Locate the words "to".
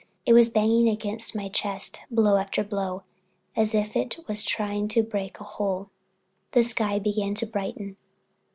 4.87-5.03, 7.35-7.45